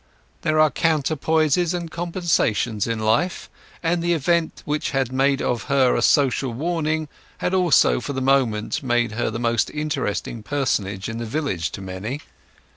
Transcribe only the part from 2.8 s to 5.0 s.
in life; and the event which